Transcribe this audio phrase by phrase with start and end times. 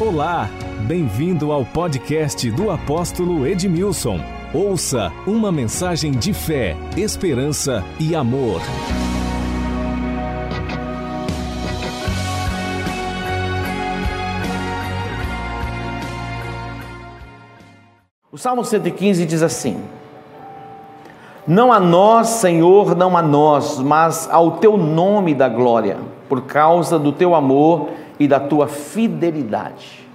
[0.00, 0.48] Olá,
[0.86, 4.18] bem-vindo ao podcast do apóstolo Edmilson.
[4.54, 8.62] Ouça uma mensagem de fé, esperança e amor.
[18.32, 19.82] O Salmo 115 diz assim:
[21.46, 26.98] Não a nós, Senhor, não a nós, mas ao teu nome da glória, por causa
[26.98, 30.06] do teu amor e da tua fidelidade.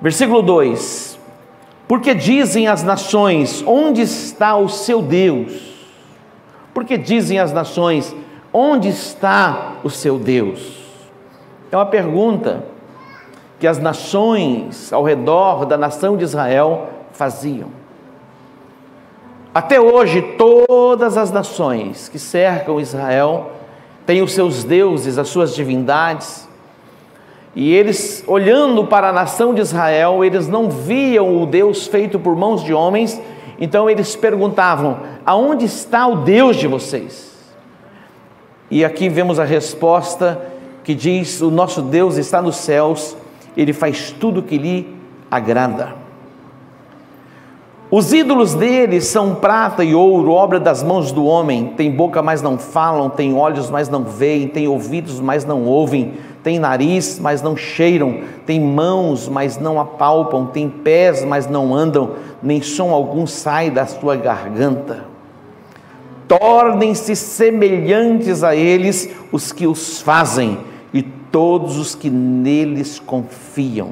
[0.00, 1.18] Versículo 2:
[1.86, 5.70] Porque dizem as nações: Onde está o seu Deus?
[6.72, 8.16] Porque dizem as nações:
[8.52, 10.80] Onde está o seu Deus?
[11.70, 12.64] É uma pergunta
[13.60, 17.68] que as nações ao redor da nação de Israel faziam.
[19.54, 23.52] Até hoje, todas as nações que cercam Israel
[24.06, 26.48] têm os seus deuses, as suas divindades,
[27.54, 32.34] e eles, olhando para a nação de Israel, eles não viam o Deus feito por
[32.34, 33.20] mãos de homens,
[33.60, 37.30] então eles perguntavam: aonde está o Deus de vocês?
[38.70, 40.40] E aqui vemos a resposta
[40.82, 43.14] que diz: o nosso Deus está nos céus,
[43.54, 44.96] ele faz tudo o que lhe
[45.30, 46.00] agrada.
[47.90, 51.74] Os ídolos deles são prata e ouro, obra das mãos do homem.
[51.76, 56.14] Tem boca, mas não falam, tem olhos, mas não veem, tem ouvidos, mas não ouvem,
[56.42, 62.16] tem nariz, mas não cheiram, tem mãos, mas não apalpam, tem pés, mas não andam,
[62.42, 65.04] nem som algum sai da sua garganta.
[66.26, 70.58] Tornem-se semelhantes a eles os que os fazem
[70.92, 73.90] e todos os que neles confiam.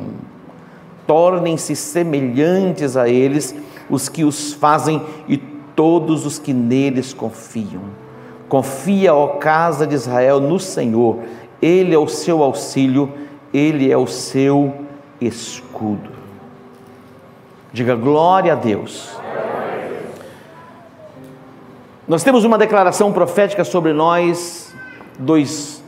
[1.06, 3.54] Tornem-se semelhantes a eles
[3.88, 7.82] os que os fazem e todos os que neles confiam.
[8.48, 11.18] Confia, ó casa de Israel, no Senhor,
[11.60, 13.12] Ele é o seu auxílio,
[13.52, 14.74] Ele é o seu
[15.20, 16.10] escudo.
[17.72, 19.10] Diga glória a Deus.
[22.08, 24.74] Nós temos uma declaração profética sobre nós,
[25.18, 25.82] dois,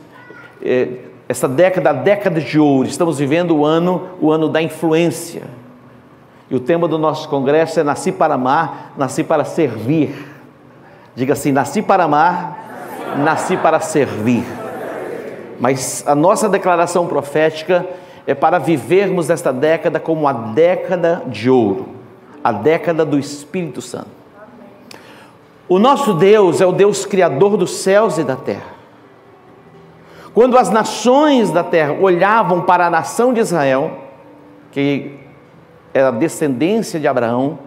[0.61, 2.87] é, essa década, a década de ouro.
[2.87, 5.43] Estamos vivendo o ano, o ano da influência
[6.53, 10.13] e o tema do nosso congresso é Nasci para amar, nasci para servir.
[11.15, 14.45] Diga assim: nasci para amar, nasci para servir.
[15.59, 17.85] Mas a nossa declaração profética
[18.25, 21.89] é para vivermos esta década como a década de ouro,
[22.43, 24.07] a década do Espírito Santo.
[25.67, 28.73] O nosso Deus é o Deus criador dos céus e da terra.
[30.33, 33.91] Quando as nações da terra olhavam para a nação de Israel,
[34.71, 35.19] que
[35.93, 37.59] era descendência de Abraão.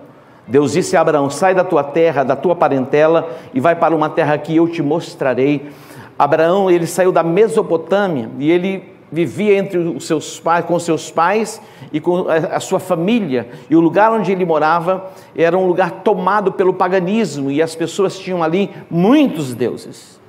[0.47, 4.11] Deus disse a Abraão: sai da tua terra, da tua parentela e vai para uma
[4.11, 5.71] terra que eu te mostrarei.
[6.19, 11.61] Abraão, ele saiu da Mesopotâmia e ele vivia entre os seus pais, com seus pais
[11.93, 13.49] e com a sua família.
[13.71, 18.19] E o lugar onde ele morava era um lugar tomado pelo paganismo e as pessoas
[18.19, 20.21] tinham ali muitos deuses.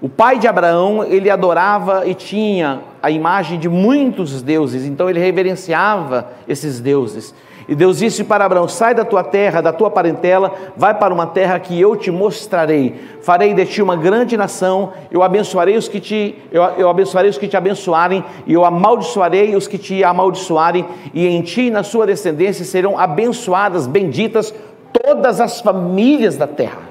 [0.00, 5.20] O pai de Abraão, ele adorava e tinha a imagem de muitos deuses, então ele
[5.20, 7.32] reverenciava esses deuses.
[7.72, 11.26] E Deus disse para Abraão: Sai da tua terra, da tua parentela, vai para uma
[11.26, 12.94] terra que eu te mostrarei.
[13.22, 17.38] Farei de ti uma grande nação, eu abençoarei os que te eu, eu abençoarei os
[17.38, 20.84] que te abençoarem, e eu amaldiçoarei os que te amaldiçoarem,
[21.14, 24.54] e em ti e na sua descendência serão abençoadas, benditas
[24.92, 26.82] todas as famílias da terra.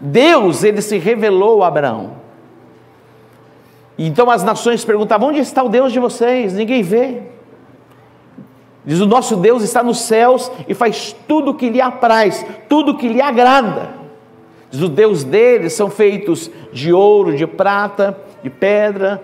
[0.00, 2.12] Deus, ele se revelou a Abraão.
[3.98, 6.54] Então as nações perguntavam: onde está o Deus de vocês?
[6.54, 7.35] Ninguém vê.
[8.86, 12.92] Diz: o nosso Deus está nos céus e faz tudo o que lhe apraz, tudo
[12.92, 13.90] o que lhe agrada.
[14.70, 19.22] Diz: os Deus deles são feitos de ouro, de prata, de pedra,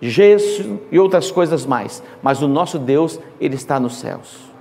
[0.00, 2.02] de gesso e outras coisas mais.
[2.22, 4.52] Mas o nosso Deus, ele está nos céus.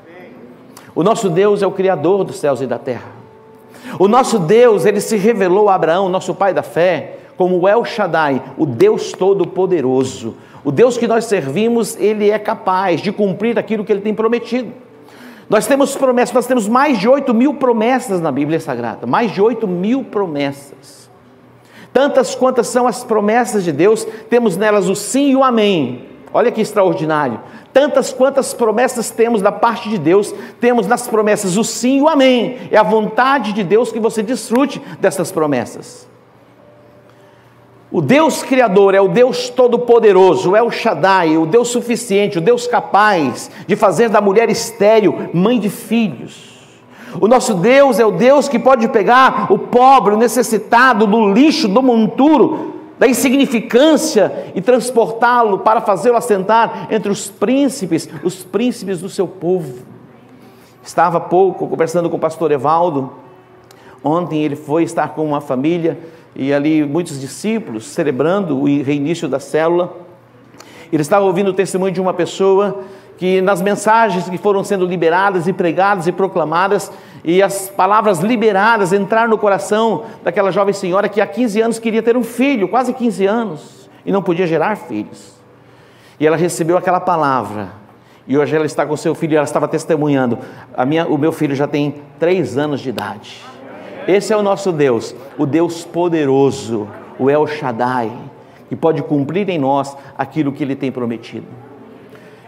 [0.96, 3.12] O nosso Deus é o Criador dos céus e da terra.
[4.00, 8.40] O nosso Deus, ele se revelou a Abraão, nosso pai da fé, como El Shaddai,
[8.56, 10.36] o Deus Todo-Poderoso.
[10.64, 14.72] O Deus que nós servimos, ele é capaz de cumprir aquilo que ele tem prometido.
[15.50, 19.42] Nós temos promessas, nós temos mais de 8 mil promessas na Bíblia Sagrada, mais de
[19.42, 21.10] 8 mil promessas.
[21.92, 26.10] Tantas quantas são as promessas de Deus, temos nelas o sim e o amém.
[26.32, 27.40] Olha que extraordinário.
[27.74, 32.08] Tantas quantas promessas temos da parte de Deus, temos nas promessas o sim e o
[32.08, 32.60] amém.
[32.70, 36.11] É a vontade de Deus que você desfrute dessas promessas.
[37.92, 42.66] O Deus Criador é o Deus Todo-Poderoso, é o Shaddai, o Deus suficiente, o Deus
[42.66, 46.52] capaz de fazer da mulher estéril mãe de filhos.
[47.20, 51.68] O nosso Deus é o Deus que pode pegar o pobre, o necessitado, do lixo,
[51.68, 59.10] do monturo, da insignificância e transportá-lo para fazê-lo assentar entre os príncipes, os príncipes do
[59.10, 59.84] seu povo.
[60.82, 63.12] Estava há pouco conversando com o pastor Evaldo.
[64.02, 66.00] Ontem ele foi estar com uma família
[66.36, 69.94] e ali muitos discípulos celebrando o reinício da célula.
[70.92, 72.84] Ele estava ouvindo o testemunho de uma pessoa
[73.18, 76.92] que nas mensagens que foram sendo liberadas e pregadas e proclamadas,
[77.24, 82.02] e as palavras liberadas entraram no coração daquela jovem senhora que há 15 anos queria
[82.02, 85.40] ter um filho, quase 15 anos, e não podia gerar filhos.
[86.20, 87.70] E ela recebeu aquela palavra,
[88.28, 90.40] e hoje ela está com seu filho e ela estava testemunhando:
[90.76, 93.51] a minha, o meu filho já tem três anos de idade.
[94.12, 96.86] Esse é o nosso Deus, o Deus poderoso,
[97.18, 98.12] o El Shaddai,
[98.68, 101.48] que pode cumprir em nós aquilo que ele tem prometido.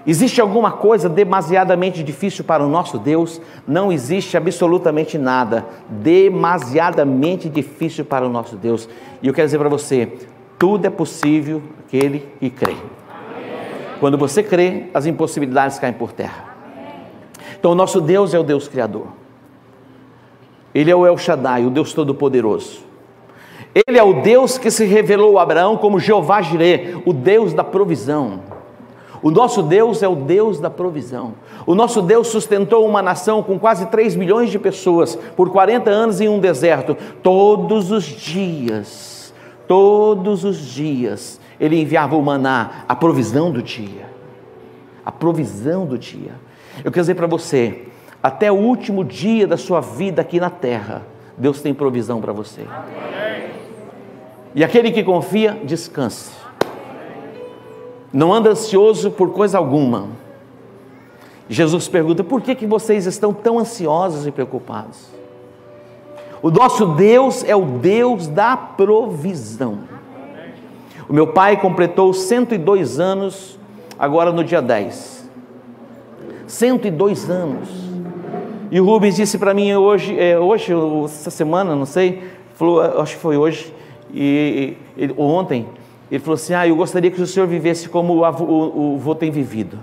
[0.06, 3.40] Existe alguma coisa demasiadamente difícil para o nosso Deus?
[3.66, 8.90] Não existe absolutamente nada demasiadamente difícil para o nosso Deus.
[9.22, 10.12] E eu quero dizer para você:
[10.60, 12.76] tudo é possível aquele que crê.
[14.02, 16.44] Quando você crê, as impossibilidades caem por terra.
[17.58, 19.23] Então, o nosso Deus é o Deus Criador.
[20.74, 22.82] Ele é o El Shaddai, o Deus Todo-Poderoso.
[23.88, 27.64] Ele é o Deus que se revelou a Abraão como Jeová Jireh, o Deus da
[27.64, 28.42] provisão.
[29.22, 31.36] O nosso Deus é o Deus da provisão.
[31.66, 36.20] O nosso Deus sustentou uma nação com quase 3 milhões de pessoas por 40 anos
[36.20, 36.96] em um deserto.
[37.24, 39.34] Todos os dias,
[39.66, 44.10] todos os dias, ele enviava o maná, a provisão do dia.
[45.06, 46.34] A provisão do dia.
[46.84, 47.88] Eu quero dizer para você,
[48.24, 51.04] até o último dia da sua vida aqui na terra,
[51.38, 52.66] Deus tem provisão para você.
[54.56, 56.44] E aquele que confia, descanse
[58.14, 60.10] não anda ansioso por coisa alguma.
[61.50, 65.08] Jesus pergunta: por que, que vocês estão tão ansiosos e preocupados?
[66.42, 69.80] O nosso Deus é o Deus da provisão.
[71.10, 73.60] O meu pai completou 102 anos,
[73.98, 75.30] agora no dia 10.
[76.46, 77.93] 102 anos.
[78.74, 80.74] E o Rubens disse para mim hoje, é, hoje,
[81.06, 82.24] essa semana, não sei,
[82.56, 83.72] falou, acho que foi hoje,
[84.12, 85.68] e, e ontem,
[86.12, 88.96] ele falou assim: Ah, eu gostaria que o senhor vivesse como o avô, o, o
[88.96, 89.78] avô tem vivido.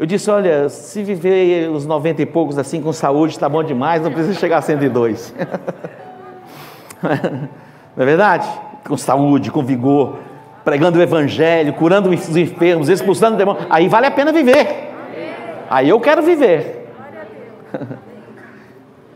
[0.00, 4.00] Eu disse: Olha, se viver os 90 e poucos assim com saúde, está bom demais,
[4.00, 5.34] não precisa chegar a 102.
[7.94, 8.48] não é verdade?
[8.88, 10.16] Com saúde, com vigor,
[10.64, 13.66] pregando o evangelho, curando os enfermos, expulsando demônios.
[13.68, 14.66] Aí vale a pena viver.
[15.68, 16.77] Aí eu quero viver.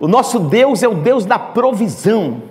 [0.02, 2.42] O nosso Deus é o Deus da provisão.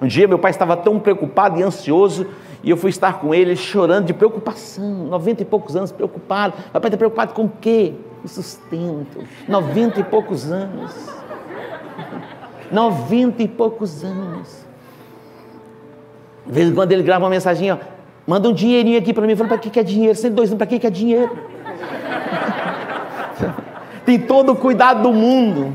[0.00, 2.28] Um dia meu pai estava tão preocupado e ansioso
[2.62, 6.54] e eu fui estar com ele chorando de preocupação, noventa e poucos anos preocupado.
[6.72, 7.94] Papai está preocupado com o quê?
[8.22, 9.24] O sustento.
[9.48, 10.92] Noventa e poucos anos.
[12.70, 14.64] Noventa e poucos anos.
[16.46, 17.78] De vez em quando ele grava uma mensagem, ó,
[18.24, 19.32] manda um dinheirinho aqui para mim.
[19.32, 20.16] Eu falo, para que, que é dinheiro?
[20.16, 21.36] 102 anos, para que, que é dinheiro?
[24.04, 25.72] Tem todo o cuidado do mundo.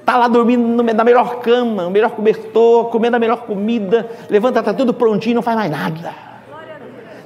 [0.00, 4.72] Está lá dormindo na melhor cama, o melhor cobertor, comendo a melhor comida, levanta, está
[4.72, 6.14] tudo prontinho, não faz mais nada.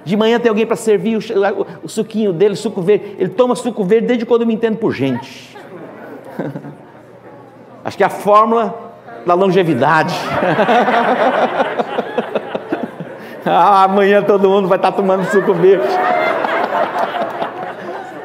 [0.05, 1.21] De manhã tem alguém para servir o,
[1.85, 3.15] o, suquinho dele, suco verde.
[3.19, 5.57] Ele toma suco verde desde quando eu me entendo por gente.
[7.85, 8.93] Acho que é a fórmula
[9.25, 10.13] da longevidade.
[13.47, 15.87] ah, amanhã todo mundo vai estar tá tomando suco verde.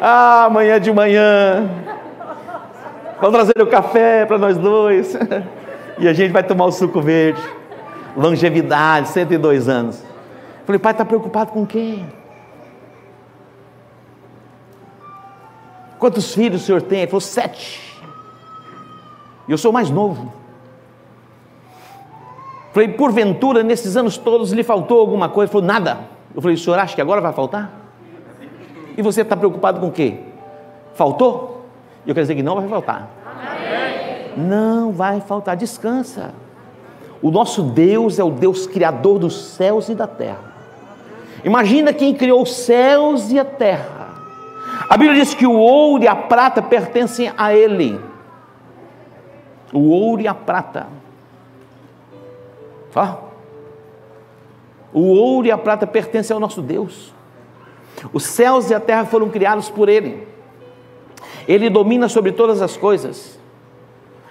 [0.02, 1.70] Ah, amanhã de manhã
[3.20, 5.18] Vamos trazer o café para nós dois.
[6.00, 7.42] E a gente vai tomar o suco verde.
[8.16, 10.04] Longevidade, 102 anos.
[10.64, 12.08] Falei, pai, está preocupado com quem?
[15.98, 17.00] Quantos filhos o senhor tem?
[17.00, 17.82] Ele falou, sete.
[19.48, 20.32] E eu sou mais novo.
[22.74, 25.52] Falei, porventura, nesses anos todos lhe faltou alguma coisa?
[25.52, 25.98] Ele falou, nada.
[26.36, 27.87] Eu falei, o senhor acha que agora vai faltar?
[28.98, 30.18] E você está preocupado com o quê?
[30.96, 31.66] Faltou?
[32.06, 33.08] Eu quero dizer que não vai faltar.
[33.24, 34.32] Amém.
[34.36, 36.34] Não vai faltar, descansa.
[37.22, 40.56] O nosso Deus é o Deus criador dos céus e da terra.
[41.44, 44.08] Imagina quem criou os céus e a terra.
[44.90, 48.00] A Bíblia diz que o ouro e a prata pertencem a Ele.
[49.72, 50.88] O ouro e a prata.
[54.94, 57.14] O ouro e a prata pertencem ao nosso Deus.
[58.14, 60.28] Os céus e a terra foram criados por Ele.
[61.48, 63.40] Ele domina sobre todas as coisas.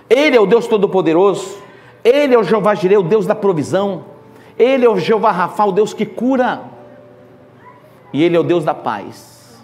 [0.09, 1.59] Ele é o Deus Todo-Poderoso.
[2.05, 4.05] Ele é o Jeová Jireh, o Deus da provisão.
[4.59, 6.63] Ele é o Jeová Rafa, o Deus que cura.
[8.13, 9.61] E Ele é o Deus da paz.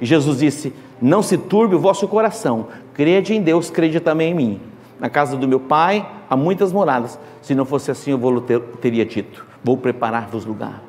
[0.00, 2.66] E Jesus disse: Não se turbe o vosso coração.
[2.92, 4.60] Crede em Deus, crede também em mim.
[5.00, 7.18] Na casa do meu pai há muitas moradas.
[7.40, 10.82] Se não fosse assim, eu vou ter, teria dito: Vou preparar-vos lugar.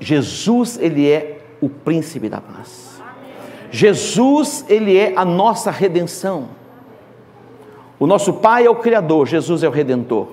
[0.00, 3.02] Jesus, ele é o príncipe da paz.
[3.70, 6.48] Jesus, ele é a nossa redenção.
[7.98, 10.28] O nosso Pai é o Criador, Jesus é o Redentor.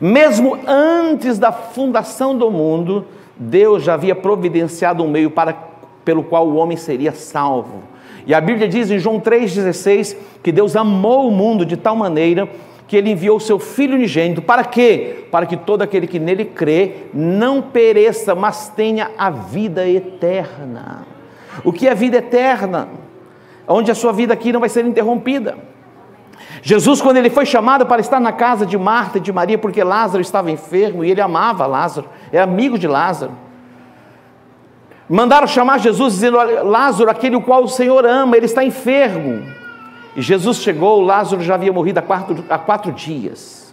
[0.00, 3.06] Mesmo antes da fundação do mundo,
[3.36, 5.52] Deus já havia providenciado um meio para,
[6.04, 7.82] pelo qual o homem seria salvo.
[8.26, 12.48] E a Bíblia diz em João 3,16 que Deus amou o mundo de tal maneira
[12.86, 14.42] que ele enviou o seu Filho unigênito.
[14.42, 15.26] Para quê?
[15.30, 21.06] Para que todo aquele que nele crê não pereça, mas tenha a vida eterna.
[21.64, 22.88] O que é vida eterna?
[23.66, 25.56] Onde a sua vida aqui não vai ser interrompida.
[26.62, 29.82] Jesus, quando ele foi chamado para estar na casa de Marta e de Maria, porque
[29.82, 33.32] Lázaro estava enfermo e ele amava Lázaro, é amigo de Lázaro.
[35.08, 39.42] Mandaram chamar Jesus dizendo: Lázaro, aquele o qual o Senhor ama, ele está enfermo.
[40.16, 43.64] E Jesus chegou, Lázaro já havia morrido há quatro, há quatro dias.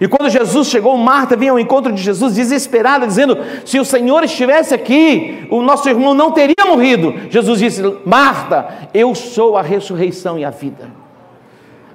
[0.00, 4.22] E quando Jesus chegou, Marta vinha ao encontro de Jesus desesperada, dizendo: Se o Senhor
[4.24, 7.14] estivesse aqui, o nosso irmão não teria morrido.
[7.30, 10.90] Jesus disse: Marta, eu sou a ressurreição e a vida.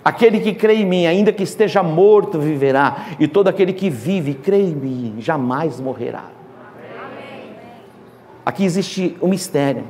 [0.03, 4.33] Aquele que crê em mim, ainda que esteja morto, viverá, e todo aquele que vive,
[4.33, 6.25] crê em mim, jamais morrerá.
[8.43, 9.83] Aqui existe um mistério.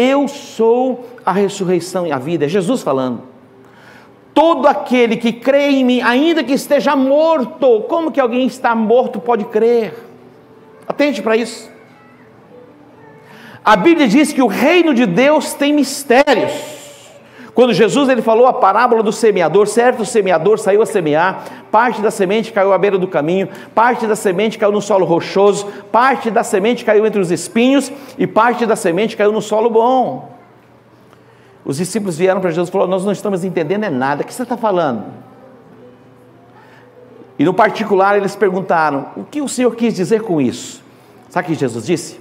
[0.00, 2.44] Eu sou a ressurreição e a vida.
[2.44, 3.22] É Jesus falando.
[4.32, 9.18] Todo aquele que crê em mim, ainda que esteja morto, como que alguém está morto
[9.18, 9.92] pode crer?
[10.86, 11.68] Atente para isso.
[13.64, 16.77] A Bíblia diz que o reino de Deus tem mistérios.
[17.58, 22.08] Quando Jesus ele falou a parábola do semeador, certo semeador saiu a semear, parte da
[22.08, 26.44] semente caiu à beira do caminho, parte da semente caiu no solo rochoso, parte da
[26.44, 30.38] semente caiu entre os espinhos e parte da semente caiu no solo bom.
[31.64, 34.32] Os discípulos vieram para Jesus e falaram: Nós não estamos entendendo é nada, o que
[34.32, 35.06] você está falando?
[37.40, 40.80] E no particular eles perguntaram: O que o Senhor quis dizer com isso?
[41.28, 42.20] Sabe o que Jesus disse?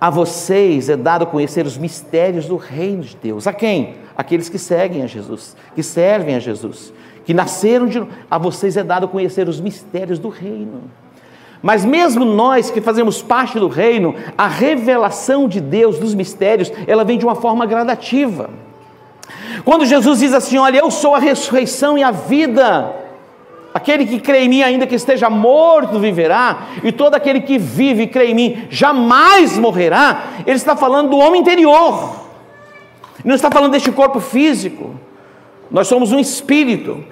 [0.00, 3.46] A vocês é dado conhecer os mistérios do reino de Deus.
[3.46, 4.04] A quem?
[4.16, 6.92] Aqueles que seguem a Jesus, que servem a Jesus,
[7.24, 10.82] que nasceram de a vocês é dado conhecer os mistérios do reino.
[11.62, 17.04] Mas mesmo nós que fazemos parte do reino, a revelação de Deus dos mistérios, ela
[17.04, 18.50] vem de uma forma gradativa.
[19.64, 22.94] Quando Jesus diz assim: "Olha, eu sou a ressurreição e a vida",
[23.74, 28.04] Aquele que crê em mim, ainda que esteja morto, viverá, e todo aquele que vive
[28.04, 30.28] e crê em mim jamais morrerá.
[30.46, 32.25] Ele está falando do homem interior
[33.26, 34.94] não está falando deste corpo físico.
[35.70, 37.04] Nós somos um espírito.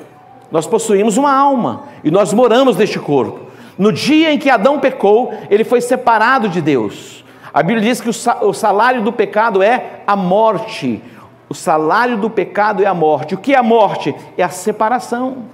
[0.50, 3.40] Nós possuímos uma alma e nós moramos neste corpo.
[3.76, 7.24] No dia em que Adão pecou, ele foi separado de Deus.
[7.52, 11.02] A Bíblia diz que o salário do pecado é a morte.
[11.48, 13.34] O salário do pecado é a morte.
[13.34, 14.14] O que é a morte?
[14.38, 15.44] É a separação.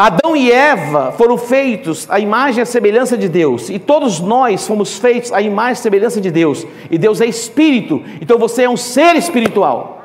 [0.00, 4.66] Adão e Eva foram feitos à imagem e à semelhança de Deus, e todos nós
[4.66, 8.70] fomos feitos à imagem e semelhança de Deus, e Deus é espírito, então você é
[8.70, 10.02] um ser espiritual.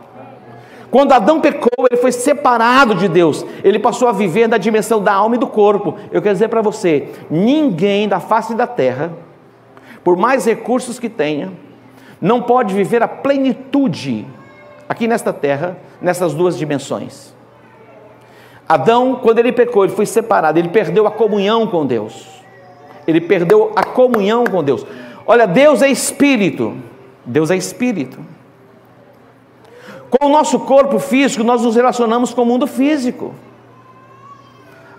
[0.92, 5.14] Quando Adão pecou, ele foi separado de Deus, ele passou a viver na dimensão da
[5.14, 5.96] alma e do corpo.
[6.12, 9.14] Eu quero dizer para você: ninguém da face da terra,
[10.04, 11.54] por mais recursos que tenha,
[12.20, 14.28] não pode viver a plenitude
[14.90, 17.35] aqui nesta terra, nessas duas dimensões.
[18.68, 22.28] Adão, quando ele pecou, ele foi separado, ele perdeu a comunhão com Deus.
[23.08, 24.86] Ele perdeu a comunhão com Deus.
[25.26, 26.76] Olha, Deus é espírito.
[27.24, 28.20] Deus é espírito.
[30.10, 33.34] Com o nosso corpo físico, nós nos relacionamos com o mundo físico.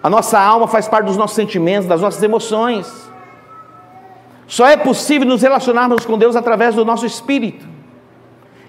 [0.02, 3.10] A nossa alma faz parte dos nossos sentimentos, das nossas emoções.
[4.46, 7.66] Só é possível nos relacionarmos com Deus através do nosso espírito.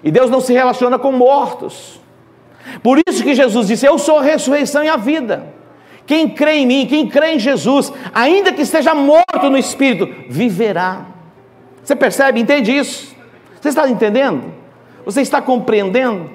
[0.02, 2.00] E Deus não se relaciona com mortos.
[2.82, 5.54] Por isso que Jesus disse: Eu sou a ressurreição e a vida.
[6.06, 11.04] Quem crê em mim, quem crê em Jesus, ainda que esteja morto no espírito, viverá.
[11.84, 13.14] Você percebe, entende isso?
[13.60, 14.54] Você está entendendo?
[15.04, 16.30] Você está compreendendo?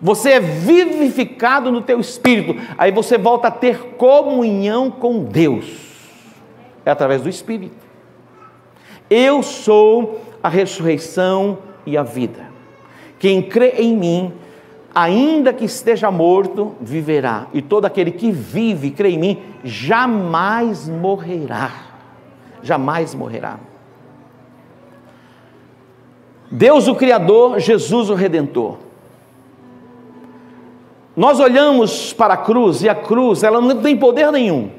[0.00, 5.66] Você é vivificado no teu espírito, aí você volta a ter comunhão com Deus.
[6.86, 7.74] É através do espírito.
[9.10, 12.46] Eu sou a ressurreição e a vida.
[13.18, 14.32] Quem crê em mim,
[14.98, 17.46] ainda que esteja morto, viverá.
[17.54, 21.70] E todo aquele que vive, crê em mim, jamais morrerá.
[22.64, 23.60] Jamais morrerá.
[26.50, 28.78] Deus o Criador, Jesus o Redentor.
[31.16, 34.70] Nós olhamos para a cruz e a cruz, ela não tem poder nenhum,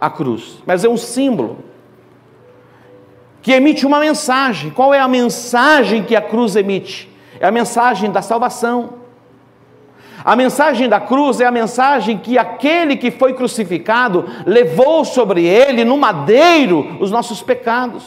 [0.00, 1.58] a cruz, mas é um símbolo
[3.40, 4.70] que emite uma mensagem.
[4.70, 7.10] Qual é a mensagem que a cruz emite?
[7.40, 9.01] É a mensagem da salvação
[10.24, 15.84] A mensagem da cruz é a mensagem que aquele que foi crucificado levou sobre ele,
[15.84, 18.04] no madeiro, os nossos pecados.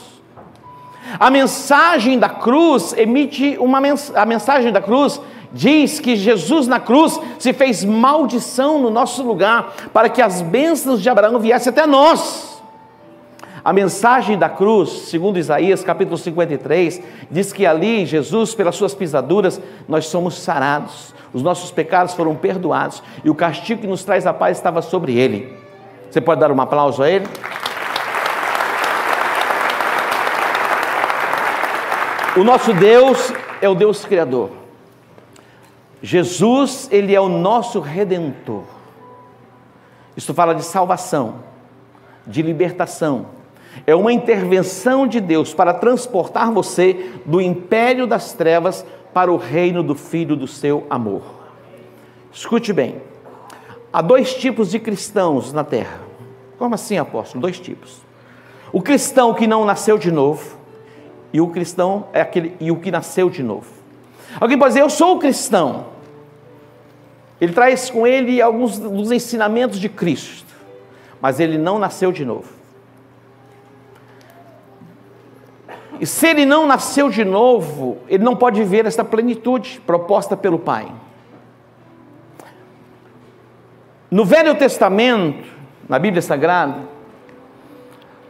[1.20, 3.82] A mensagem da cruz emite uma
[4.16, 5.22] a mensagem da cruz
[5.54, 11.02] diz que Jesus na cruz se fez maldição no nosso lugar para que as bênçãos
[11.02, 12.55] de Abraão viessem até nós.
[13.66, 19.60] A mensagem da cruz, segundo Isaías capítulo 53, diz que ali, Jesus, pelas suas pisaduras,
[19.88, 24.32] nós somos sarados, os nossos pecados foram perdoados e o castigo que nos traz a
[24.32, 25.52] paz estava sobre ele.
[26.12, 27.26] Você pode dar um aplauso a ele?
[32.38, 34.52] O nosso Deus é o Deus Criador.
[36.04, 38.66] Jesus, Ele é o nosso redentor.
[40.16, 41.38] Isso fala de salvação,
[42.28, 43.34] de libertação,
[43.86, 49.82] é uma intervenção de Deus para transportar você do império das trevas para o reino
[49.82, 51.24] do Filho do seu amor.
[52.32, 53.02] Escute bem:
[53.92, 56.02] há dois tipos de cristãos na terra.
[56.58, 57.42] Como assim, apóstolo?
[57.42, 58.02] Dois tipos.
[58.72, 60.58] O cristão que não nasceu de novo
[61.32, 63.68] e o cristão é aquele e o que nasceu de novo.
[64.40, 65.88] Alguém pode dizer, eu sou cristão.
[67.40, 70.54] Ele traz com ele alguns dos ensinamentos de Cristo,
[71.22, 72.50] mas ele não nasceu de novo.
[76.06, 80.92] Se ele não nasceu de novo, ele não pode ver essa plenitude proposta pelo Pai.
[84.12, 85.48] No Velho Testamento,
[85.88, 86.84] na Bíblia Sagrada,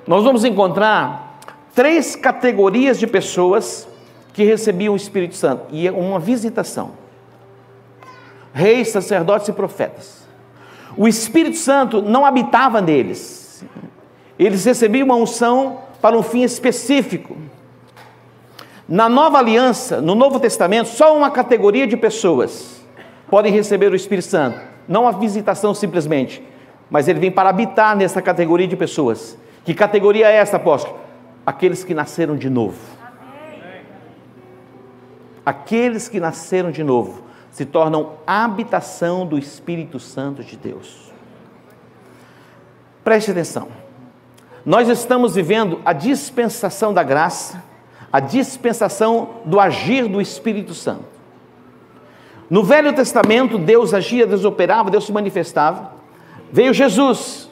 [0.07, 1.39] nós vamos encontrar
[1.73, 3.87] três categorias de pessoas
[4.33, 6.91] que recebiam o Espírito Santo e é uma visitação:
[8.53, 10.25] reis, sacerdotes e profetas.
[10.97, 13.65] O Espírito Santo não habitava neles,
[14.37, 17.35] eles recebiam uma unção para um fim específico.
[18.87, 22.85] Na nova aliança, no Novo Testamento, só uma categoria de pessoas
[23.29, 24.59] podem receber o Espírito Santo.
[24.87, 26.43] Não a visitação simplesmente,
[26.89, 29.37] mas ele vem para habitar nessa categoria de pessoas.
[29.63, 30.99] Que categoria é essa, apóstolo?
[31.45, 32.77] Aqueles que nasceram de novo.
[35.43, 41.11] Aqueles que nasceram de novo se tornam habitação do Espírito Santo de Deus.
[43.03, 43.67] Preste atenção.
[44.65, 47.63] Nós estamos vivendo a dispensação da graça
[48.15, 51.03] a dispensação do agir do Espírito Santo.
[52.49, 55.91] No Velho Testamento, Deus agia, Deus operava, Deus se manifestava.
[56.49, 57.49] Veio Jesus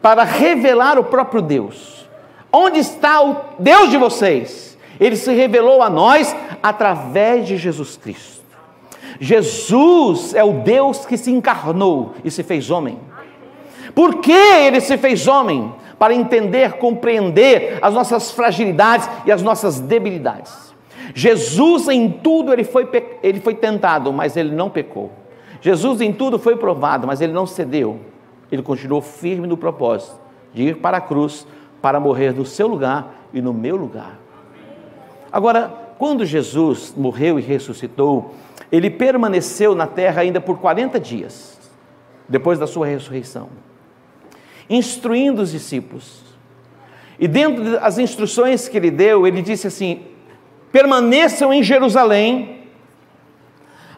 [0.00, 2.08] para revelar o próprio Deus.
[2.50, 4.78] Onde está o Deus de vocês?
[4.98, 8.40] Ele se revelou a nós através de Jesus Cristo.
[9.20, 12.98] Jesus é o Deus que se encarnou e se fez homem.
[13.94, 15.74] Por que ele se fez homem?
[16.00, 20.74] Para entender, compreender as nossas fragilidades e as nossas debilidades.
[21.14, 22.88] Jesus em tudo ele foi,
[23.22, 25.12] ele foi tentado, mas ele não pecou.
[25.60, 28.00] Jesus em tudo foi provado, mas ele não cedeu.
[28.50, 30.18] Ele continuou firme no propósito
[30.54, 31.46] de ir para a cruz
[31.82, 34.18] para morrer no seu lugar e no meu lugar.
[35.30, 38.34] Agora, quando Jesus morreu e ressuscitou,
[38.72, 41.60] ele permaneceu na terra ainda por 40 dias,
[42.26, 43.50] depois da sua ressurreição
[44.70, 46.22] instruindo os discípulos.
[47.18, 50.02] E dentro das instruções que ele deu, ele disse assim:
[50.72, 52.60] permaneçam em Jerusalém,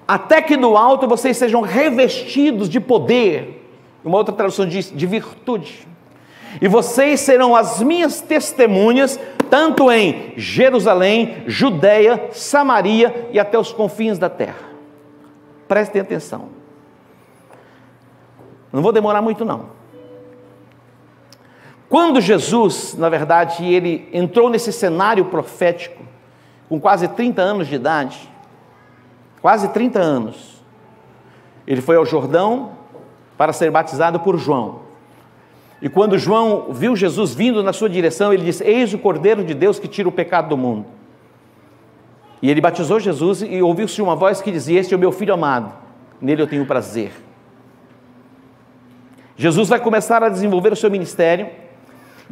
[0.08, 3.61] até que do alto vocês sejam revestidos de poder.
[4.04, 5.87] Uma outra tradução diz de virtude.
[6.61, 14.18] E vocês serão as minhas testemunhas, tanto em Jerusalém, Judéia, Samaria e até os confins
[14.18, 14.72] da terra.
[15.68, 16.48] Prestem atenção.
[18.72, 19.82] Não vou demorar muito, não.
[21.92, 26.02] Quando Jesus, na verdade, ele entrou nesse cenário profético,
[26.66, 28.31] com quase 30 anos de idade,
[29.42, 30.64] quase 30 anos,
[31.66, 32.70] ele foi ao Jordão
[33.37, 34.81] para ser batizado por João.
[35.83, 39.52] E quando João viu Jesus vindo na sua direção, ele disse: Eis o Cordeiro de
[39.52, 40.87] Deus que tira o pecado do mundo.
[42.40, 45.35] E ele batizou Jesus e ouviu-se uma voz que dizia: Este é o meu filho
[45.35, 45.70] amado,
[46.22, 47.12] nele eu tenho prazer.
[49.37, 51.61] Jesus vai começar a desenvolver o seu ministério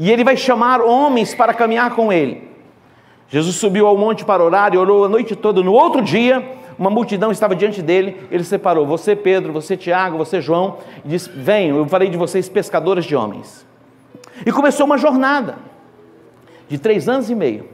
[0.01, 2.49] e ele vai chamar homens para caminhar com ele.
[3.29, 5.63] Jesus subiu ao monte para orar e orou a noite toda.
[5.63, 8.17] No outro dia, uma multidão estava diante dele.
[8.31, 12.49] Ele separou você, Pedro, você, Tiago, você, João, e disse: Venham, eu farei de vocês
[12.49, 13.67] pescadores de homens.
[14.47, 15.59] E começou uma jornada
[16.67, 17.69] de três anos e meio,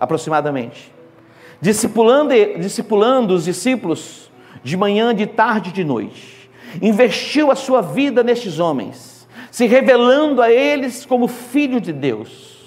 [0.00, 0.92] aproximadamente,
[1.60, 4.28] discipulando, discipulando os discípulos
[4.64, 6.50] de manhã, de tarde e de noite.
[6.82, 9.17] Investiu a sua vida nestes homens
[9.50, 12.58] se revelando a eles como filho de Deus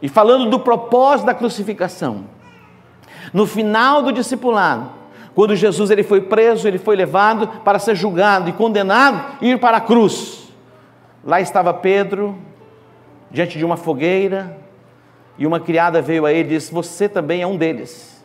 [0.00, 2.24] e falando do propósito da crucificação.
[3.32, 4.90] No final do discipulado,
[5.36, 9.60] Quando Jesus ele foi preso, ele foi levado para ser julgado e condenado e ir
[9.60, 10.50] para a cruz.
[11.22, 12.38] Lá estava Pedro,
[13.30, 14.56] diante de uma fogueira,
[15.36, 18.24] e uma criada veio a ele e disse: Você também é um deles.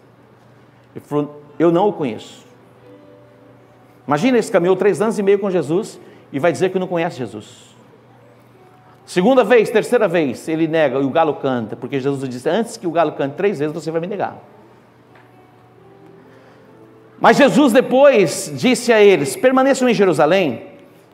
[0.96, 2.46] Ele falou: Eu não o conheço.
[4.08, 6.00] Imagina, esse caminhou três anos e meio com Jesus
[6.32, 7.72] e vai dizer que não conhece Jesus.
[9.06, 12.88] Segunda vez, terceira vez, ele nega e o galo canta, porque Jesus disse: Antes que
[12.88, 14.38] o galo cante três vezes, você vai me negar.
[17.20, 20.64] Mas Jesus depois disse a eles: permaneçam em Jerusalém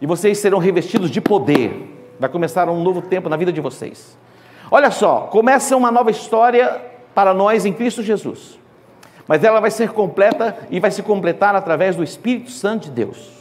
[0.02, 1.96] e vocês serão revestidos de poder.
[2.20, 4.18] Vai começar um novo tempo na vida de vocês.
[4.70, 6.82] Olha só, começa uma nova história
[7.14, 8.60] para nós em Cristo Jesus.
[9.28, 13.37] Mas ela vai ser completa e vai se completar através do Espírito Santo de Deus.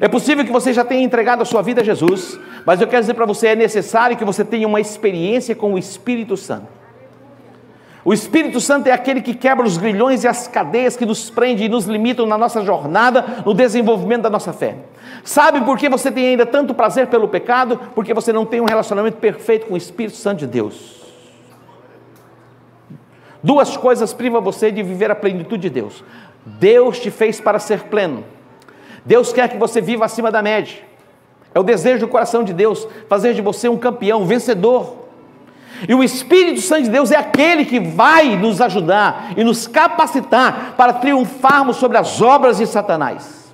[0.00, 3.02] É possível que você já tenha entregado a sua vida a Jesus, mas eu quero
[3.02, 6.66] dizer para você: é necessário que você tenha uma experiência com o Espírito Santo.
[8.04, 11.66] O Espírito Santo é aquele que quebra os grilhões e as cadeias que nos prendem
[11.66, 14.76] e nos limitam na nossa jornada, no desenvolvimento da nossa fé.
[15.22, 17.80] Sabe por que você tem ainda tanto prazer pelo pecado?
[17.94, 21.02] Porque você não tem um relacionamento perfeito com o Espírito Santo de Deus.
[23.42, 26.04] Duas coisas privam você de viver a plenitude de Deus.
[26.44, 28.24] Deus te fez para ser pleno.
[29.04, 30.78] Deus quer que você viva acima da média.
[31.54, 35.04] É o desejo do coração de Deus fazer de você um campeão, um vencedor.
[35.88, 40.74] E o Espírito Santo de Deus é aquele que vai nos ajudar e nos capacitar
[40.76, 43.44] para triunfarmos sobre as obras de Satanás.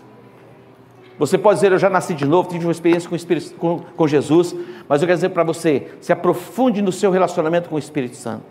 [1.18, 4.08] Você pode dizer, eu já nasci de novo, tive uma experiência com, Espírito, com, com
[4.08, 4.54] Jesus,
[4.88, 8.44] mas eu quero dizer para você, se aprofunde no seu relacionamento com o Espírito Santo.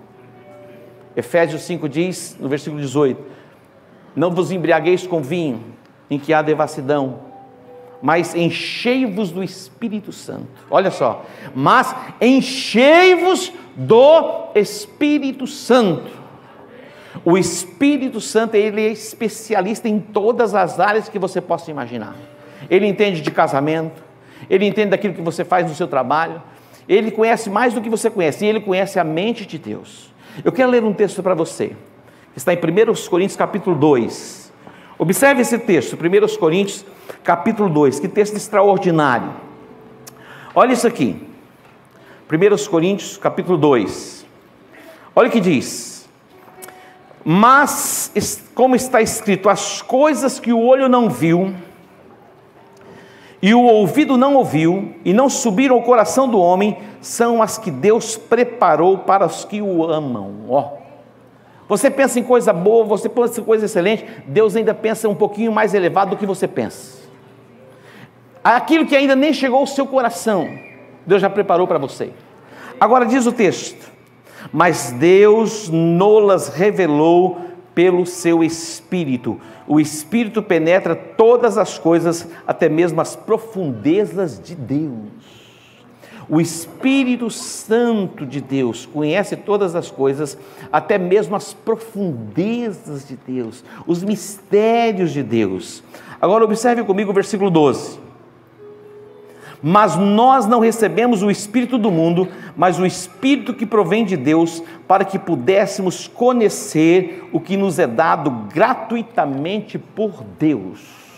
[1.16, 3.20] Efésios 5 diz, no versículo 18:
[4.16, 5.64] Não vos embriagueis com vinho,
[6.10, 7.20] em que há devassidão,
[8.02, 10.48] mas enchei-vos do Espírito Santo.
[10.70, 16.20] Olha só, mas enchei-vos do Espírito Santo.
[17.26, 22.16] O Espírito Santo, ele é especialista em todas as áreas que você possa imaginar.
[22.70, 24.02] Ele entende de casamento,
[24.50, 26.42] ele entende daquilo que você faz no seu trabalho,
[26.88, 30.12] ele conhece mais do que você conhece, e ele conhece a mente de Deus.
[30.44, 31.76] Eu quero ler um texto para você,
[32.36, 34.49] está em 1 Coríntios capítulo 2.
[35.00, 36.86] Observe esse texto, 1 Coríntios
[37.24, 39.32] capítulo 2, que texto extraordinário.
[40.54, 41.26] Olha isso aqui.
[42.30, 44.26] 1 Coríntios, capítulo 2.
[45.16, 46.08] Olha o que diz.
[47.24, 48.12] Mas,
[48.54, 51.56] como está escrito, as coisas que o olho não viu,
[53.42, 57.72] e o ouvido não ouviu, e não subiram ao coração do homem, são as que
[57.72, 60.46] Deus preparou para os que o amam.
[60.50, 60.89] Ó.
[61.70, 65.52] Você pensa em coisa boa, você pensa em coisa excelente, Deus ainda pensa um pouquinho
[65.52, 66.98] mais elevado do que você pensa.
[68.44, 70.50] Aquilo que ainda nem chegou ao seu coração,
[71.06, 72.10] Deus já preparou para você.
[72.80, 73.92] Agora diz o texto:
[74.52, 77.38] Mas Deus nolas revelou
[77.76, 79.40] pelo seu Espírito.
[79.68, 85.39] O Espírito penetra todas as coisas, até mesmo as profundezas de Deus.
[86.30, 90.38] O Espírito Santo de Deus conhece todas as coisas,
[90.72, 95.84] até mesmo as profundezas de Deus, os mistérios de Deus.
[96.22, 98.00] Agora observe comigo o versículo 12.
[99.62, 104.64] Mas nós não recebemos o Espírito do mundo, mas o Espírito que provém de Deus,
[104.88, 111.09] para que pudéssemos conhecer o que nos é dado gratuitamente por Deus.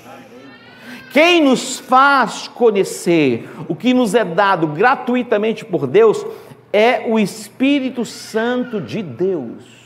[1.11, 6.25] Quem nos faz conhecer o que nos é dado gratuitamente por Deus
[6.71, 9.81] é o Espírito Santo de Deus.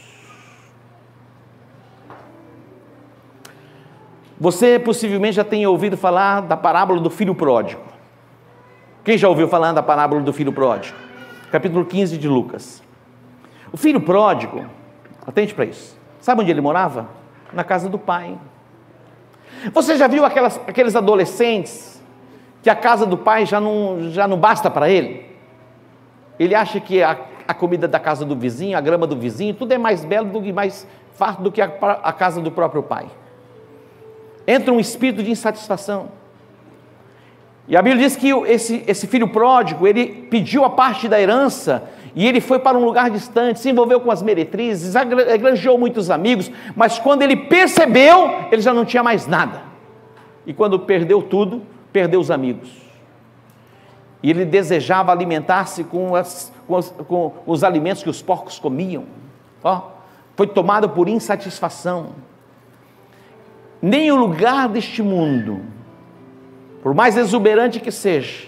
[4.40, 7.82] Você possivelmente já tem ouvido falar da parábola do filho pródigo.
[9.04, 10.98] Quem já ouviu falar da parábola do filho pródigo?
[11.52, 12.84] Capítulo 15 de Lucas.
[13.72, 14.66] O filho pródigo,
[15.26, 17.10] atente para isso, sabe onde ele morava?
[17.52, 18.38] Na casa do pai.
[19.74, 22.02] Você já viu aquelas, aqueles adolescentes
[22.62, 25.26] que a casa do pai já não, já não basta para ele?
[26.40, 29.72] Ele acha que a, a, comida da casa do vizinho, a grama do vizinho, tudo
[29.72, 33.08] é mais belo do que mais farto do que a, a casa do próprio pai.
[34.48, 36.10] Entra um espírito de insatisfação.
[37.68, 41.90] E a Bíblia diz que esse, esse filho pródigo, ele pediu a parte da herança
[42.16, 44.94] e ele foi para um lugar distante, se envolveu com as meretrizes,
[45.40, 49.62] granjeou muitos amigos, mas quando ele percebeu, ele já não tinha mais nada.
[50.46, 52.70] E quando perdeu tudo, perdeu os amigos.
[54.24, 56.14] E ele desejava alimentar-se com,
[56.66, 59.04] com, com, os alimentos que os porcos comiam.
[59.64, 59.90] Ó,
[60.36, 62.12] foi tomado por insatisfação.
[63.82, 65.76] Nem o lugar deste mundo
[66.86, 68.48] por mais exuberante que seja,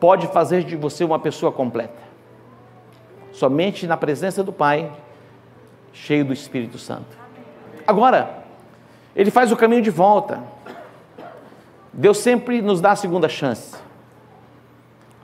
[0.00, 2.07] pode fazer de você uma pessoa completa.
[3.38, 4.90] Somente na presença do Pai,
[5.92, 7.16] cheio do Espírito Santo.
[7.86, 8.42] Agora,
[9.14, 10.42] Ele faz o caminho de volta.
[11.92, 13.76] Deus sempre nos dá a segunda chance.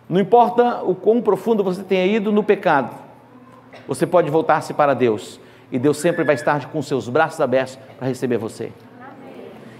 [0.09, 2.94] Não importa o quão profundo você tenha ido no pecado,
[3.88, 5.40] você pode voltar-se para Deus.
[5.72, 8.70] E Deus sempre vai estar com seus braços abertos para receber você.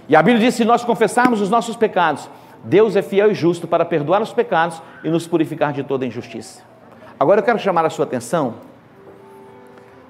[0.09, 2.29] E a Bíblia diz: se nós confessarmos os nossos pecados,
[2.65, 6.74] Deus é fiel e justo para perdoar os pecados e nos purificar de toda injustiça.
[7.19, 8.55] Agora eu quero chamar a sua atenção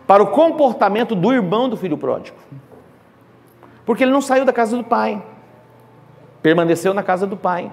[0.07, 2.37] para o comportamento do irmão do filho pródigo.
[3.85, 5.21] Porque ele não saiu da casa do pai,
[6.41, 7.71] permaneceu na casa do pai,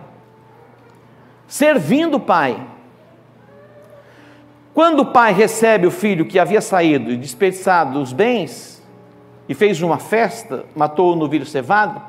[1.47, 2.61] servindo o pai.
[4.75, 8.83] Quando o pai recebe o filho que havia saído e desperdiçado os bens,
[9.49, 12.01] e fez uma festa, matou o novilho cevado,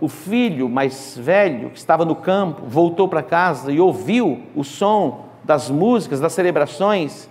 [0.00, 5.25] o filho mais velho, que estava no campo, voltou para casa e ouviu o som
[5.46, 7.30] das músicas, das celebrações,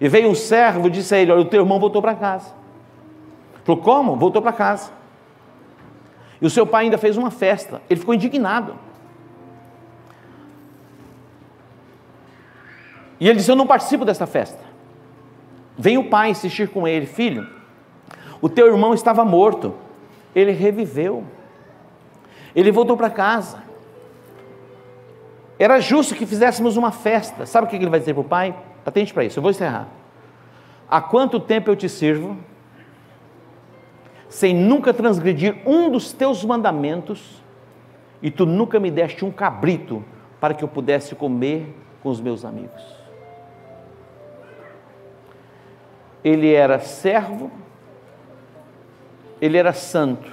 [0.00, 2.52] e veio um servo e disse a ele: Olha, o teu irmão voltou para casa.
[3.64, 4.16] Falou: Como?
[4.16, 4.92] Voltou para casa.
[6.40, 7.80] E o seu pai ainda fez uma festa.
[7.88, 8.74] Ele ficou indignado.
[13.18, 14.62] E ele disse: Eu não participo dessa festa.
[15.78, 17.48] Vem o pai insistir com ele: Filho,
[18.42, 19.74] o teu irmão estava morto,
[20.34, 21.24] ele reviveu,
[22.54, 23.63] ele voltou para casa.
[25.58, 27.46] Era justo que fizéssemos uma festa.
[27.46, 28.56] Sabe o que ele vai dizer para o pai?
[28.84, 29.88] Atente para isso, eu vou encerrar.
[30.88, 32.36] Há quanto tempo eu te sirvo,
[34.28, 37.42] sem nunca transgredir um dos teus mandamentos,
[38.20, 40.04] e tu nunca me deste um cabrito
[40.40, 42.82] para que eu pudesse comer com os meus amigos.
[46.22, 47.50] Ele era servo,
[49.40, 50.30] ele era santo,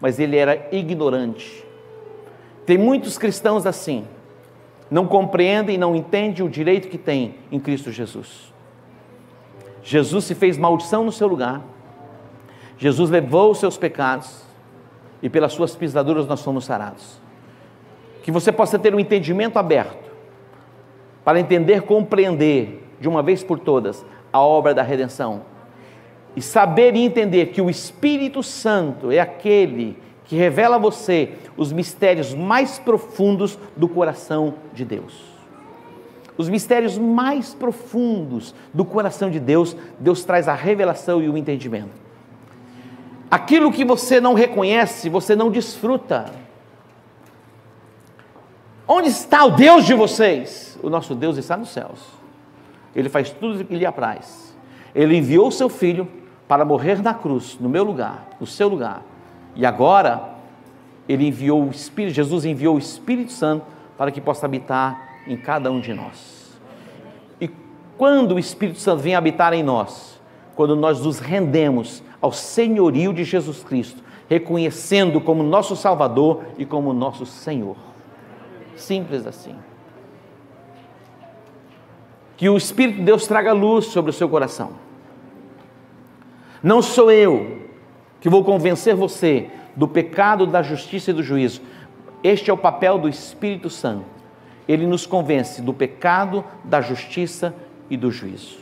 [0.00, 1.64] mas ele era ignorante.
[2.66, 4.06] Tem muitos cristãos assim
[4.90, 8.52] não compreende e não entende o direito que tem em Cristo Jesus.
[9.82, 11.62] Jesus se fez maldição no seu lugar,
[12.78, 14.42] Jesus levou os seus pecados
[15.22, 17.20] e pelas suas pisaduras nós fomos sarados.
[18.22, 20.10] Que você possa ter um entendimento aberto
[21.24, 25.42] para entender, compreender de uma vez por todas a obra da redenção
[26.36, 31.72] e saber e entender que o Espírito Santo é aquele que revela a você os
[31.72, 35.34] mistérios mais profundos do coração de Deus.
[36.36, 42.02] Os mistérios mais profundos do coração de Deus, Deus traz a revelação e o entendimento.
[43.30, 46.32] Aquilo que você não reconhece, você não desfruta.
[48.86, 50.78] Onde está o Deus de vocês?
[50.82, 52.00] O nosso Deus está nos céus.
[52.94, 54.54] Ele faz tudo o que lhe apraz.
[54.94, 56.08] Ele enviou o seu filho
[56.46, 59.02] para morrer na cruz, no meu lugar, no seu lugar
[59.54, 60.34] e agora,
[61.08, 65.70] ele enviou o Espírito, Jesus enviou o Espírito Santo para que possa habitar em cada
[65.70, 66.58] um de nós.
[67.40, 67.48] E
[67.96, 70.20] quando o Espírito Santo vem habitar em nós,
[70.54, 76.92] quando nós nos rendemos ao senhorio de Jesus Cristo, reconhecendo como nosso Salvador e como
[76.92, 77.76] nosso Senhor.
[78.74, 79.54] Simples assim.
[82.36, 84.72] Que o Espírito de Deus traga luz sobre o seu coração.
[86.62, 87.63] Não sou eu,
[88.24, 91.60] que vou convencer você do pecado, da justiça e do juízo.
[92.22, 94.06] Este é o papel do Espírito Santo.
[94.66, 97.54] Ele nos convence do pecado, da justiça
[97.90, 98.56] e do juízo.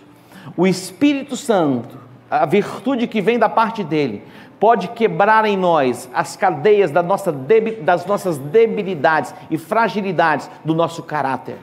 [0.57, 1.97] O Espírito Santo,
[2.29, 4.25] a virtude que vem da parte dele,
[4.59, 11.05] pode quebrar em nós as cadeias da nossa das nossas debilidades e fragilidades do nosso
[11.05, 11.59] caráter.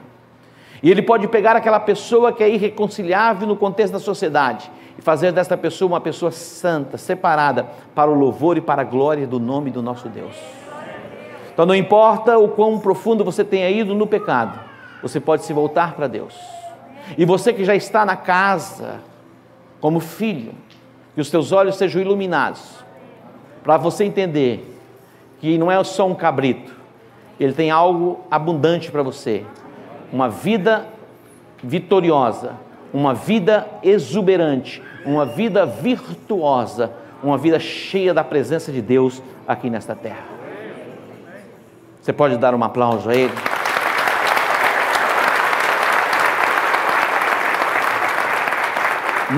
[0.82, 5.32] E ele pode pegar aquela pessoa que é irreconciliável no contexto da sociedade e fazer
[5.32, 9.70] desta pessoa uma pessoa santa, separada para o louvor e para a glória do nome
[9.70, 10.36] do nosso Deus.
[11.52, 14.60] Então não importa o quão profundo você tenha ido no pecado,
[15.02, 16.38] você pode se voltar para Deus.
[17.16, 19.00] E você que já está na casa,
[19.80, 20.52] como filho,
[21.14, 22.84] que os teus olhos sejam iluminados,
[23.64, 24.78] para você entender
[25.40, 26.76] que não é só um cabrito,
[27.38, 29.46] ele tem algo abundante para você,
[30.12, 30.86] uma vida
[31.62, 32.54] vitoriosa,
[32.92, 39.94] uma vida exuberante, uma vida virtuosa, uma vida cheia da presença de Deus aqui nesta
[39.94, 40.24] terra.
[42.00, 43.32] Você pode dar um aplauso a Ele?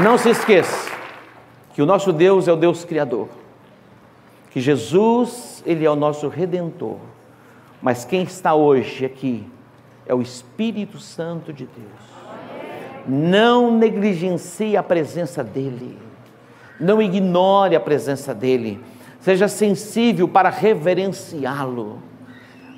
[0.02, 0.90] Não se esqueça
[1.74, 3.28] que o nosso Deus é o Deus Criador,
[4.50, 6.96] que Jesus, Ele é o nosso Redentor,
[7.82, 9.46] mas quem está hoje aqui
[10.06, 12.21] é o Espírito Santo de Deus
[13.06, 15.98] não negligencie a presença dEle.
[16.78, 18.80] Não ignore a presença dEle.
[19.20, 22.02] Seja sensível para reverenciá-lo.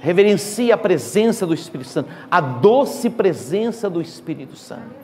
[0.01, 4.95] Reverencie a presença do Espírito Santo, a doce presença do Espírito Santo.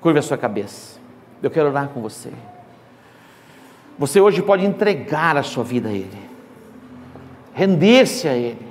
[0.00, 1.00] Curva a sua cabeça.
[1.42, 2.30] Eu quero orar com você.
[3.98, 6.18] Você hoje pode entregar a sua vida a Ele,
[7.52, 8.66] render-se a Ele,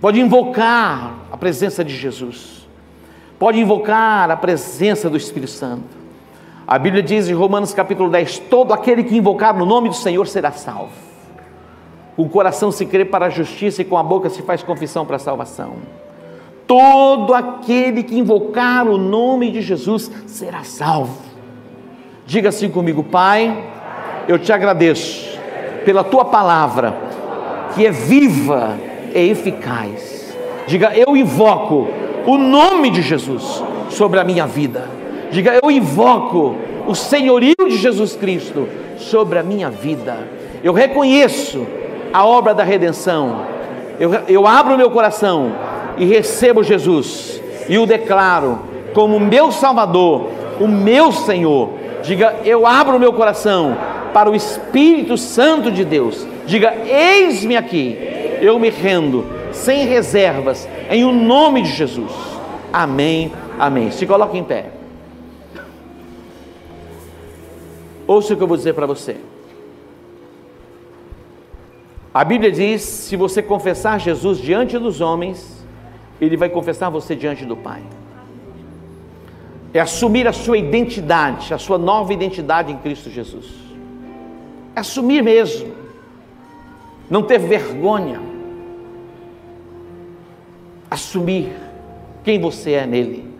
[0.00, 2.57] pode invocar a presença de Jesus,
[3.38, 5.96] pode invocar a presença do Espírito Santo.
[6.66, 10.26] A Bíblia diz em Romanos capítulo 10: Todo aquele que invocar no nome do Senhor
[10.26, 10.92] será salvo.
[12.16, 15.06] Com o coração se crê para a justiça e com a boca se faz confissão
[15.06, 15.74] para a salvação.
[16.66, 21.22] Todo aquele que invocar o nome de Jesus será salvo.
[22.26, 23.64] Diga assim comigo, Pai,
[24.26, 25.38] eu te agradeço
[25.86, 26.94] pela tua palavra,
[27.74, 28.76] que é viva
[29.14, 30.36] e eficaz.
[30.66, 31.88] Diga, eu invoco
[32.28, 34.84] o nome de Jesus sobre a minha vida.
[35.30, 40.28] Diga, eu invoco o senhorio de Jesus Cristo sobre a minha vida.
[40.62, 41.66] Eu reconheço
[42.12, 43.46] a obra da redenção.
[43.98, 45.52] Eu, eu abro meu coração
[45.96, 48.58] e recebo Jesus e o declaro
[48.92, 50.28] como meu Salvador,
[50.60, 51.70] o meu Senhor.
[52.02, 53.74] Diga, eu abro meu coração
[54.12, 56.26] para o Espírito Santo de Deus.
[56.46, 57.98] Diga, eis-me aqui,
[58.42, 62.12] eu me rendo, sem reservas, em o nome de Jesus.
[62.72, 63.90] Amém, amém.
[63.90, 64.72] Se coloque em pé.
[68.06, 69.16] Ouça o que eu vou dizer para você.
[72.12, 75.64] A Bíblia diz: se você confessar Jesus diante dos homens,
[76.20, 77.82] ele vai confessar você diante do Pai.
[79.74, 83.46] É assumir a sua identidade, a sua nova identidade em Cristo Jesus.
[84.74, 85.72] É assumir mesmo.
[87.10, 88.37] Não ter vergonha.
[91.08, 91.56] Assumir
[92.22, 93.34] quem você é nele.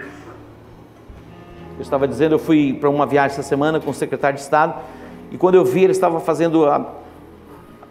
[1.76, 4.74] Eu estava dizendo, eu fui para uma viagem essa semana com o secretário de Estado,
[5.30, 6.94] e quando eu vi, ele estava fazendo a,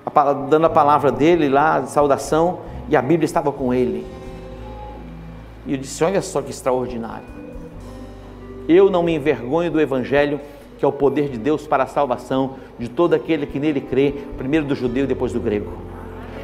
[0.04, 4.04] a, dando a palavra dele lá, de saudação, e a Bíblia estava com ele.
[5.68, 7.28] E eu disse: Olha só que extraordinário.
[8.68, 10.42] Eu não me envergonho do Evangelho,
[10.80, 14.12] que é o poder de Deus para a salvação de todo aquele que nele crê,
[14.40, 15.72] primeiro do judeu e depois do grego.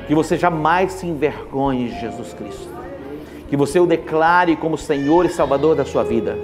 [0.05, 2.82] Que você jamais se envergonhe de Jesus Cristo.
[3.53, 6.35] Que você o declare como Senhor e Salvador da sua vida.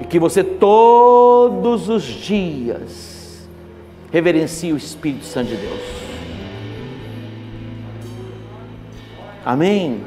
[0.00, 3.46] E que você todos os dias
[4.10, 5.82] reverencie o Espírito Santo de Deus.
[9.44, 10.00] Amém.